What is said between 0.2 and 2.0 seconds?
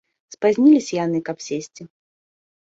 Спазніліся яны, каб сесці.